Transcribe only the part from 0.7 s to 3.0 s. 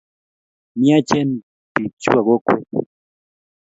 Miachen pik chu po kokwet.